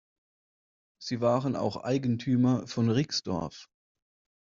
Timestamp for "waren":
1.21-1.55